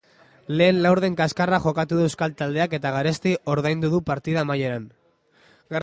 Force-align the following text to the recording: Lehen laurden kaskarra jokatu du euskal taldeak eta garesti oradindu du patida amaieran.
Lehen 0.59 0.77
laurden 0.85 1.17
kaskarra 1.19 1.59
jokatu 1.65 1.99
du 1.99 2.07
euskal 2.09 2.33
taldeak 2.41 2.73
eta 2.79 2.93
garesti 2.97 3.35
oradindu 3.55 3.93
du 3.95 4.01
patida 4.11 4.43
amaieran. 4.47 4.93